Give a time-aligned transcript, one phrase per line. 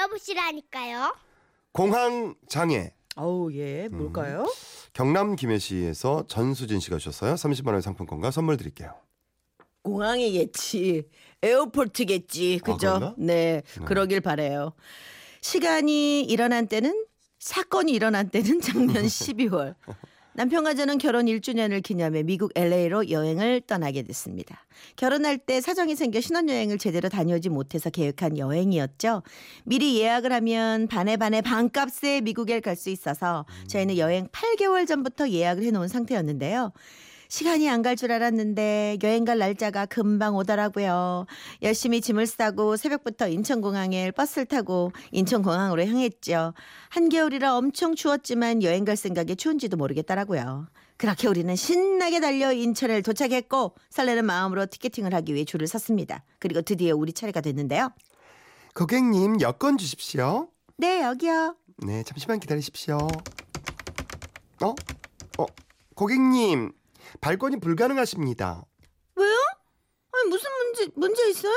[0.00, 1.14] 들어보시라니까요.
[1.72, 2.92] 공황 장애.
[3.16, 3.88] 어우, 예.
[3.88, 4.46] 뭘까요?
[4.92, 7.34] 경남 김해시에서 전수진 씨가 주셨어요.
[7.34, 8.94] 30만 원의 상품권과 선물 드릴게요.
[9.82, 11.08] 공항이겠지.
[11.42, 12.60] 에어포트겠지.
[12.64, 12.88] 그죠?
[12.88, 13.14] 아, 그런가?
[13.18, 13.62] 네.
[13.84, 14.72] 그러길 바래요.
[15.40, 17.06] 시간이 일어난 때는
[17.38, 19.74] 사건이 일어난 때는 작년 12월.
[20.40, 24.64] 남편과 저는 결혼 1주년을 기념해 미국 LA로 여행을 떠나게 됐습니다.
[24.96, 29.22] 결혼할 때 사정이 생겨 신혼여행을 제대로 다녀오지 못해서 계획한 여행이었죠.
[29.66, 35.62] 미리 예약을 하면 반에 반에 반값에 미국에 갈 수 있어서 저희는 여행 8개월 전부터 예약을
[35.64, 36.72] 해놓은 상태였는데요.
[37.30, 41.26] 시간이 안 갈 줄 알았는데 여행 갈 날짜가 금방 오더라고요.
[41.62, 46.54] 열심히 짐을 싸고 새벽부터 인천공항에 버스를 타고 인천공항으로 향했죠.
[46.88, 50.66] 한겨울이라 엄청 추웠지만 여행 갈 생각에 추운지도 모르겠더라고요.
[50.96, 56.24] 그렇게 우리는 신나게 달려 인천을 도착했고 설레는 마음으로 티켓팅을 하기 위해 줄을 섰습니다.
[56.40, 57.90] 그리고 드디어 우리 차례가 됐는데요.
[58.74, 60.48] 고객님 여권 주십시오.
[60.76, 61.54] 네, 여기요.
[61.86, 62.98] 네, 잠시만 기다리십시오.
[64.62, 64.74] 어?
[65.38, 65.46] 어,
[65.94, 66.72] 고객님
[67.20, 68.64] 발권이 불가능하십니다.
[69.16, 69.36] 왜요?
[70.12, 71.54] 아니 무슨 문제 문제 있어요?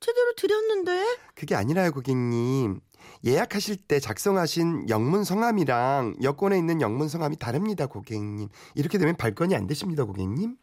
[0.00, 1.16] 제대로 드렸는데.
[1.34, 2.80] 그게 아니라요, 고객님.
[3.24, 8.48] 예약하실 때 작성하신 영문 성함이랑 여권에 있는 영문 성함이 다릅니다, 고객님.
[8.74, 10.56] 이렇게 되면 발권이 안 되십니다, 고객님.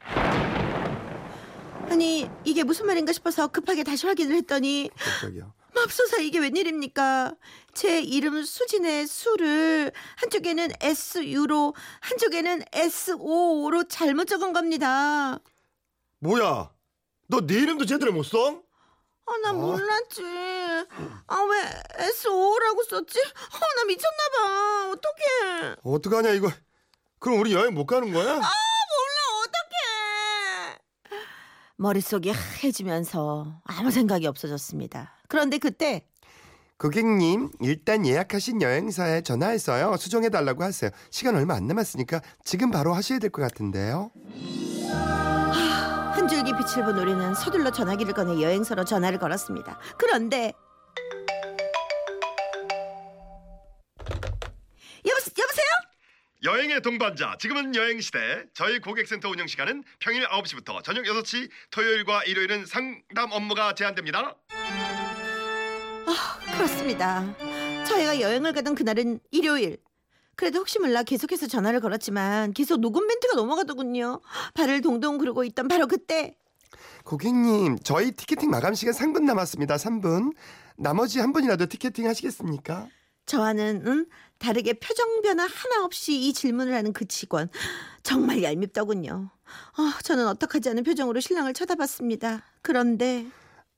[1.89, 4.89] 아니 이게 무슨 말인가 싶어서 급하게 다시 확인을 했더니
[5.21, 5.53] 깜짝이야.
[5.85, 7.33] 맙소사 이게 웬일입니까?
[7.73, 15.39] 제 이름 수진의 수를 한쪽에는 SU로 한쪽에는 SO로 잘못 적은 겁니다.
[16.19, 16.71] 뭐야?
[17.27, 18.61] 너 네 이름도 제대로 못 써?
[19.25, 19.53] 아, 나 어?
[19.53, 20.21] 몰랐지.
[21.27, 23.19] 아, 왜 SO라고 썼지?
[23.19, 24.89] 아, 나 미쳤나봐.
[24.91, 25.75] 어떡해.
[25.83, 26.51] 어떡하냐 이거.
[27.19, 28.33] 그럼 우리 여행 못 가는 거야?
[28.33, 28.41] 몰라,
[29.45, 31.17] 어떡해.
[31.77, 35.15] 머릿속이 하얘지면서 아무 생각이 없어졌습니다.
[35.31, 36.05] 그런데 그때
[36.77, 39.95] 고객님, 일단 예약하신 여행사에 전화했어요.
[39.95, 40.91] 수정해 달라고 하세요.
[41.09, 44.11] 시간 얼마 안 남았으니까 지금 바로 하셔야 될 것 같은데요.
[44.91, 49.79] 한 줄기 빛을 본 우리는 서둘러 전화기를 꺼내 여행사로 전화를 걸었습니다.
[49.97, 50.51] 그런데
[55.07, 55.65] 여보세, 여보세요?
[56.43, 58.45] 여행의 동반자, 지금은 여행 시대.
[58.55, 64.35] 저희 고객센터 운영 시간은 평일 9시부터 저녁 6시, 토요일과 일요일은 상담 업무가 제한됩니다.
[66.55, 67.35] 그렇습니다.
[67.87, 69.77] 저희가 여행을 가던 그날은 일요일.
[70.35, 74.21] 그래도 혹시 몰라 계속해서 전화를 걸었지만 계속 녹음 멘트가 넘어가더군요.
[74.53, 76.35] 발을 동동 구르고 있던 바로 그때
[77.03, 79.75] 고객님, 저희 티켓팅 마감 시간 3분 남았습니다.
[79.75, 80.33] 3분.
[80.77, 82.87] 나머지 한 분이라도 티켓팅 하시겠습니까?
[83.25, 84.05] 저와는 응?
[84.39, 87.49] 다르게 표정 변화 하나 없이 이 질문을 하는 그 직원
[88.03, 89.29] 정말 얄밉더군요.
[89.77, 92.43] 아, 저는 어떡하지 않은 표정으로 신랑을 쳐다봤습니다.
[92.61, 93.27] 그런데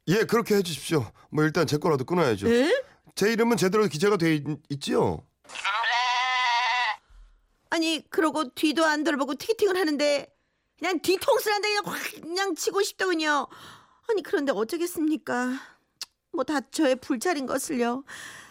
[0.08, 1.06] 예, 그렇게 해주십시오.
[1.30, 2.48] 뭐 일단 제 거라도 끊어야죠.
[2.52, 2.72] 에?
[3.16, 5.26] 제 이름은 제대로 기재가 돼 있, 있지요?
[7.70, 10.28] 아니 그러고 뒤도 안 돌아보고 티켓팅을 하는데
[10.78, 13.48] 그냥 뒤통수를 한다 그냥 확 그냥 치고 싶더군요.
[14.10, 15.60] 아니 그런데 어쩌겠습니까?
[16.34, 18.04] 뭐 다 저의 불찰인 것을요.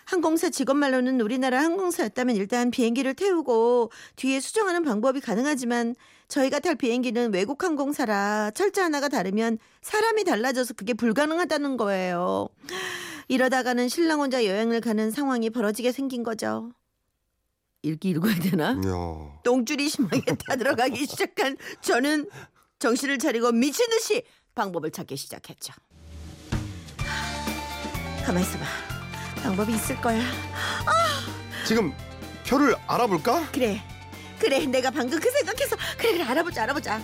[0.05, 5.95] 항공사 직원 말로는 우리나라 항공사였다면 일단 비행기를 태우고 뒤에 수정하는 방법이 가능하지만
[6.29, 12.49] 저희가 탈 비행기는 외국 항공사라 철자 하나가 다르면 사람이 달라져서 그게 불가능하다는 거예요.
[13.29, 16.71] 이러다가는 신랑 혼자 여행을 가는 상황이 벌어지게 생긴 거죠.
[17.83, 18.73] 이렇게 읽어야 되나?
[18.85, 19.41] 이야.
[19.45, 22.29] 똥줄이 심하게 타들어가기 시작한 저는
[22.79, 24.23] 정신을 차리고 미친 듯이
[24.55, 25.73] 방법을 찾기 시작했죠.
[28.25, 28.92] 가만 있어봐.
[29.37, 30.21] 방법이 있을 거야.
[31.67, 31.93] 지금
[32.47, 33.49] 표를 알아볼까?
[33.53, 33.81] 그래,
[34.39, 34.67] 그래.
[34.67, 37.01] 내가 방금 그 생각해서 그래, 그래 알아보자, 알아보자.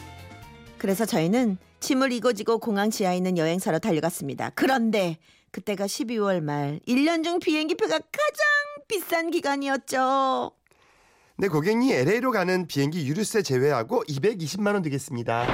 [0.78, 4.50] 그래서 저희는 짐을 이고지고 공항 지하에 있는 여행사로 달려갔습니다.
[4.55, 5.19] 그런데
[5.50, 8.47] 그때가 12월 말 1년 중 비행기표가 가장
[8.87, 10.53] 비싼 기간이었죠.
[11.37, 15.47] 네, 고객님 LA로 가는 비행기 유류세 제외하고 220만 원 되겠습니다.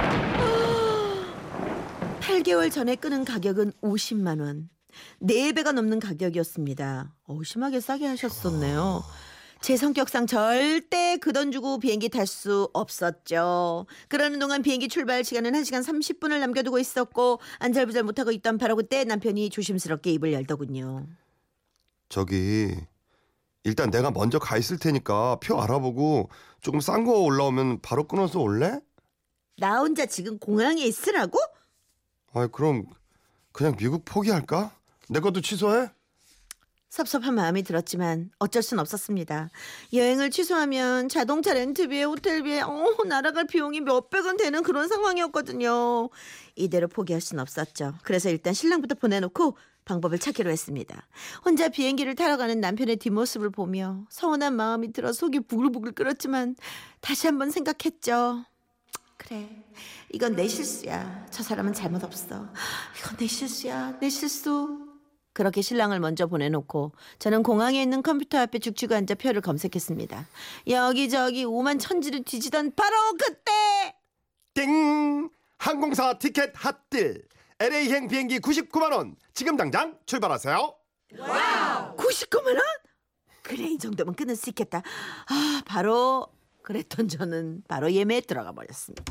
[2.21, 4.69] 8개월 전에 끄는 가격은 50만 원.
[5.21, 7.13] 4배가 넘는 가격이었습니다.
[7.27, 9.03] 어우, 심하게 싸게 하셨었네요.
[9.61, 13.87] 제 성격상 절대 그 돈 주고 비행기 탈 수 없었죠.
[14.09, 19.49] 그러는 동안 비행기 출발 시간은 1시간 30분을 남겨두고 있었고 안절부절 못하고 있던 바로 그때 남편이
[19.49, 21.07] 조심스럽게 입을 열더군요.
[22.09, 22.75] 저기
[23.63, 26.29] 일단 내가 먼저 가 있을 테니까 표 알아보고
[26.61, 28.79] 조금 싼 거 올라오면 바로 끊어서 올래?
[29.57, 31.39] 나 혼자 지금 공항에 있으라고?
[32.33, 32.85] 아이 그럼
[33.51, 34.75] 그냥 미국 포기할까?
[35.09, 35.89] 내 것도 취소해?
[36.89, 39.49] 섭섭한 마음이 들었지만 어쩔 순 없었습니다.
[39.91, 46.09] 여행을 취소하면 자동차 렌트비에 호텔비에 어, 날아갈 비용이 몇백 원 되는 그런 상황이었거든요.
[46.55, 47.95] 이대로 포기할 순 없었죠.
[48.03, 51.05] 그래서 일단 신랑부터 보내놓고 방법을 찾기로 했습니다.
[51.43, 56.55] 혼자 비행기를 타러 가는 남편의 뒷모습을 보며 서운한 마음이 들어 속이 부글부글 끓었지만
[57.01, 58.45] 다시 한번 생각했죠.
[59.17, 59.63] 그래.
[60.13, 61.25] 이건 내 실수야.
[61.29, 62.47] 저 사람은 잘못 없어.
[62.99, 63.97] 이건 내 실수야.
[63.99, 64.84] 내 실수.
[65.35, 70.25] 그렇게 신랑을 먼저 보내놓고 저는 공항에 있는 컴퓨터 앞에 죽죽 앉아 표를 검색했습니다.
[70.67, 73.95] 여기저기 오만 천지를 뒤지던 바로 그때
[74.53, 75.29] 띵!
[75.57, 77.27] 항공사 티켓 핫딜.
[77.59, 79.17] LA행 비행기 99만 원.
[79.33, 80.73] 지금 당장 출발하세요.
[81.11, 82.61] 99만 원?
[83.43, 84.83] 그래 이 정도면 끊을 수 있겠다.
[85.27, 86.27] 아 바로
[86.61, 89.03] 그랬던 저는 바로 예매에 들어가 버렸습니다.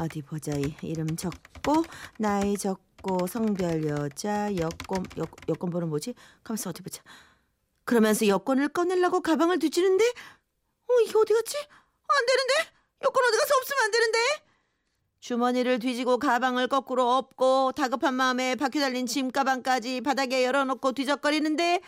[0.00, 1.84] 어디 보자 이 이름 적고
[2.18, 2.91] 나이 적고
[3.26, 6.14] 성별 여자 여권 여, 여권 번호 뭐지?
[6.44, 7.02] 가만있어 어디 보자.
[7.84, 11.56] 그러면서 여권을 꺼내려고 가방을 뒤지는데 어 이게 어디 갔지?
[11.58, 12.52] 안 되는데
[13.04, 14.18] 여권 어디 가서 없으면 안 되는데
[15.20, 21.80] 주머니를 뒤지고 가방을 거꾸로 엎고 다급한 마음에 바퀴 달린 짐 가방까지 바닥에 열어놓고 뒤적거리는데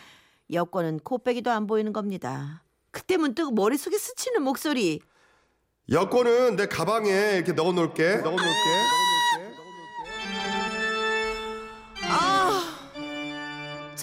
[0.53, 2.63] 여권은 코빼기도 안 보이는 겁니다.
[2.91, 5.01] 그때 문득 머릿속에 스치는 목소리.
[5.91, 8.17] 여권은 내 가방에 이렇게 넣어 놓을게.
[8.17, 9.14] 넣어 놓을게.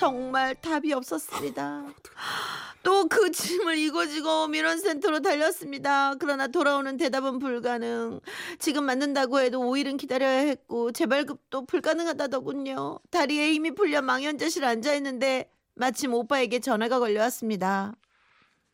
[0.03, 1.85] 정말 답이 없었습니다.
[2.83, 6.17] 또 그 짐을 이고지고 민원센터로 달렸습니다.
[6.17, 8.21] 그러나 돌아오는 대답은 불가능.
[8.59, 12.99] 지금 맞는다고 해도 5일은 기다려야 했고 재발급도 불가능하다더군요.
[13.13, 17.95] 다리에 힘이 풀려 망연자실 앉아 있는데 마침 오빠에게 전화가 걸려왔습니다.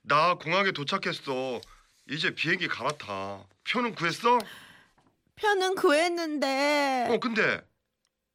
[0.04, 1.60] 나 공항에 도착했어.
[2.10, 3.44] 이제 비행기 갈아타.
[3.70, 4.38] 표는 구했어?
[5.36, 7.60] 편은 구했는데 어, 근데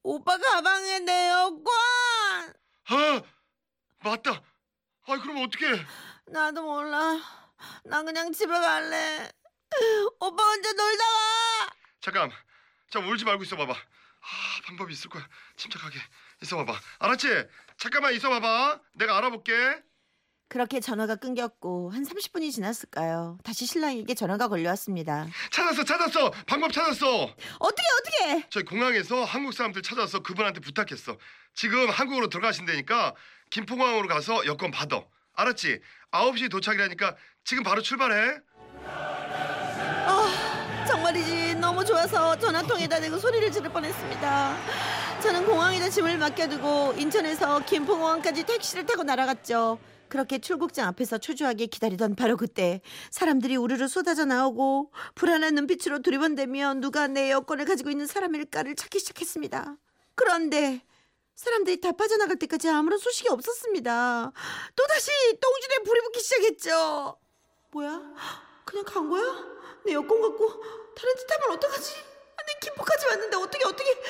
[0.04, 1.64] 오빠 가방에 내 여권
[2.86, 3.22] 아,
[4.02, 4.42] 맞다.
[5.06, 5.84] 아, 그럼 어떡해?
[6.26, 7.18] 나도 몰라.
[7.84, 9.30] 나 그냥 집에 갈래.
[10.20, 11.70] 오빠 혼자 놀다 와.
[12.00, 12.30] 잠깐.
[12.90, 13.72] 자, 울지 말고 있어 봐봐.
[13.72, 15.26] 아, 방법이 있을 거야.
[15.56, 15.98] 침착하게
[16.42, 16.78] 있어 봐봐.
[17.00, 17.28] 알았지?
[17.78, 18.80] 잠깐만 있어 봐봐.
[18.94, 19.82] 내가 알아볼게.
[20.54, 23.38] 그렇게 전화가 끊겼고 한 30분이 지났을까요?
[23.42, 25.26] 다시 신랑에게 전화가 걸려왔습니다.
[25.50, 26.30] 찾았어, 찾았어.
[26.46, 27.24] 방법 찾았어.
[27.58, 28.46] 어떻게 어떻게?
[28.50, 31.16] 저희 공항에서 한국 사람들 찾아서 그분한테 부탁했어.
[31.54, 33.16] 지금 한국으로 들어가신다니까
[33.50, 35.02] 김포공항으로 가서 여권 받아.
[35.34, 35.80] 알았지?
[36.12, 38.38] 9시 도착이라니까 지금 바로 출발해.
[38.86, 44.56] 아 정말이지 너무 좋아서 전화통에다 대고 소리를 지를 뻔했습니다.
[45.20, 49.80] 저는 공항에다 짐을 맡겨두고 인천에서 김포공항까지 택시를 타고 날아갔죠.
[50.14, 57.08] 그렇게 출국장 앞에서 초조하게 기다리던 바로 그때 사람들이 우르르 쏟아져 나오고 불안한 눈빛으로 두리번대며 누가
[57.08, 59.76] 내 여권을 가지고 있는 사람일까를 찾기 시작했습니다.
[60.14, 60.86] 그런데
[61.34, 64.30] 사람들이 다 빠져나갈 때까지 아무런 소식이 없었습니다.
[64.76, 67.18] 또다시 똥줄에 불이 붙기 시작했죠.
[67.72, 68.00] 뭐야?
[68.64, 69.24] 그냥 간 거야?
[69.84, 70.46] 내 여권 갖고
[70.94, 71.92] 다른 짓 하면 어떡하지?
[71.92, 74.00] 아, 내 김포까지 왔는데 어떻게 어떻게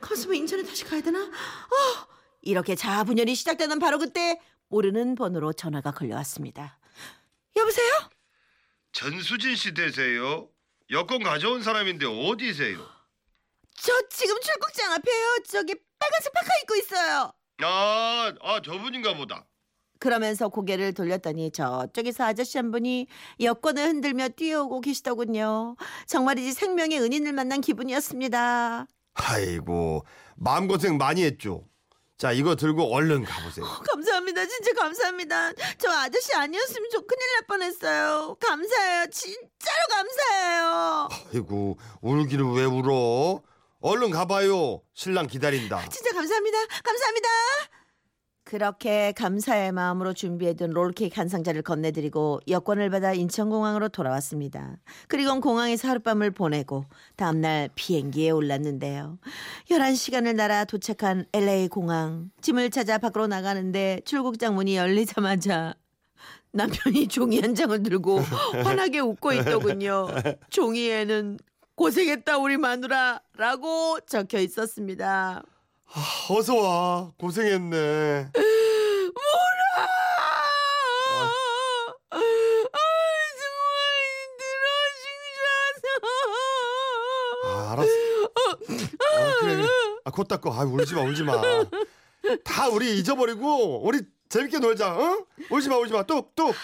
[0.00, 1.20] 가슴에 인천에 다시 가야 되나?
[1.22, 2.08] 어,
[2.40, 4.40] 이렇게 자아분열이 시작되는 바로 그때
[4.70, 6.78] 모르는 번호로 전화가 걸려왔습니다.
[7.56, 7.92] 여보세요?
[8.92, 10.48] 전수진 씨 되세요?
[10.90, 12.78] 여권 가져온 사람인데 어디세요?
[13.74, 15.38] 저 지금 출국장 앞에요.
[15.48, 17.32] 저기 빨간색 파카 입고 있어요.
[17.62, 19.46] 아, 아 저분인가 보다.
[19.98, 23.06] 그러면서 고개를 돌렸더니 저쪽에서 아저씨 한 분이
[23.40, 25.76] 여권을 흔들며 뛰어오고 계시더군요.
[26.06, 28.86] 정말이지 생명의 은인을 만난 기분이었습니다.
[29.14, 30.06] 아이고
[30.36, 31.69] 마음고생 많이 했죠.
[32.20, 33.64] 자 이거 들고 얼른 가보세요.
[33.64, 34.44] 감사합니다.
[34.44, 35.52] 진짜 감사합니다.
[35.78, 38.36] 저 아저씨 아니었으면 저 큰일 날 뻔했어요.
[38.38, 39.06] 감사해요.
[39.06, 41.08] 진짜로 감사해요.
[41.32, 43.40] 아이고 울기는 왜 울어?
[43.80, 44.82] 얼른 가봐요.
[44.92, 45.88] 신랑 기다린다.
[45.88, 46.58] 진짜 감사합니다.
[46.84, 47.28] 감사합니다.
[48.50, 54.76] 그렇게 감사의 마음으로 준비해둔 롤케이크 한 상자를 건네드리고 여권을 받아 인천공항으로 돌아왔습니다.
[55.06, 59.20] 그리고 공항에서 하룻밤을 보내고 다음날 비행기에 올랐는데요.
[59.70, 62.32] 11시간을 날아 도착한 LA 공항.
[62.40, 65.74] 짐을 찾아 밖으로 나가는데 출국장 문이 열리자마자
[66.50, 68.18] 남편이 종이 한 장을 들고
[68.64, 70.08] 환하게 웃고 있더군요.
[70.50, 71.38] 종이에는
[71.76, 75.44] 고생했다 우리 마누라라고 적혀 있었습니다.
[76.28, 77.10] 어서 와.
[77.18, 78.30] 고생했네.
[78.32, 78.40] 아,
[87.42, 87.90] 정말 아, 알았어.
[88.68, 89.66] 아, 그래, 그래.
[90.04, 90.52] 아, 곧 닦고.
[90.52, 91.40] 아, 울지 마, 울지 마.
[92.44, 94.96] 다 우리 잊어버리고 우리 재밌게 놀자.
[94.98, 95.24] 응?
[95.50, 96.02] 울지 마, 울지 마.
[96.04, 96.54] 뚝, 뚝.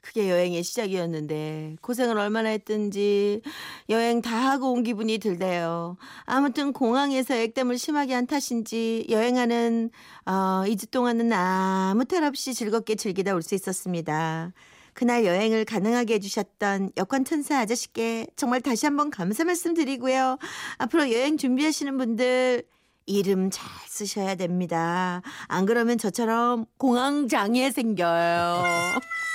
[0.00, 3.42] 그게 여행의 시작이었는데 고생을 얼마나 했든지
[3.90, 5.96] 여행 다 하고 온 기분이 들대요.
[6.24, 9.90] 아무튼 공항에서 액땜을 심하게 한 탓인지 여행하는
[10.26, 14.52] 어, 2주 동안은 아무 탈 없이 즐겁게 즐기다 올 수 있었습니다.
[14.92, 20.38] 그날 여행을 가능하게 해주셨던 여권 천사 아저씨께 정말 다시 한번 감사 말씀드리고요.
[20.78, 22.64] 앞으로 여행 준비하시는 분들
[23.10, 25.20] 이름 잘 쓰셔야 됩니다.
[25.48, 28.62] 안 그러면 저처럼 공황 장애 생겨요.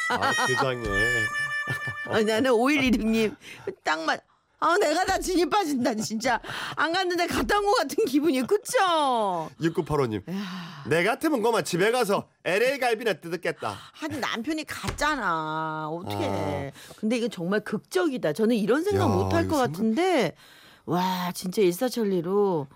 [0.09, 0.81] 아, 세상에.
[2.09, 3.35] 아, 나는 5116님
[3.83, 4.21] 딱 맞.
[4.61, 6.39] 아 내가 다 진이 빠진다 진짜
[6.77, 9.49] 안 갔는데 갔다 온 것 같은 기분이 그쵸?
[9.59, 10.23] 6985님.
[10.87, 13.75] 내 같으면 그만 집에 가서 LA 갈비나 뜯었겠다.
[13.91, 16.25] 한 남편이 갔잖아 어떻게?
[16.25, 16.71] 아.
[16.95, 18.31] 근데 이건 정말 극적이다.
[18.31, 20.35] 저는 이런 생각 야, 못할 이거 것 생각- 같은데
[20.85, 22.67] 와 진짜 일사천리로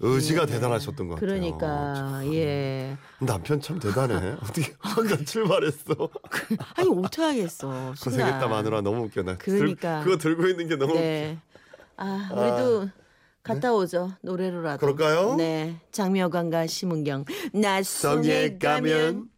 [0.00, 0.46] 의지가 예.
[0.46, 1.28] 대단하셨던 것 같아요.
[1.28, 2.96] 그러니까 예.
[3.20, 4.36] 남편 참 대단해.
[4.42, 5.94] 어떻게 혼자 출발했어.
[6.76, 7.94] 아니 어떻게 하겠어.
[8.02, 8.46] 고생했다.
[8.46, 9.22] 마누라 너무 웃겨.
[9.22, 10.02] 나 들- 그러니까.
[10.04, 11.00] 그거 들고 있는 게 너무 웃겨.
[11.00, 11.38] 네.
[11.96, 12.88] 아 우리도
[13.42, 14.78] 갔다 오죠 노래로라도.
[14.78, 15.34] 그럴까요?
[15.36, 15.80] 네.
[15.90, 17.24] 장미여관과 심은경
[17.82, 19.28] 성에 가면 가면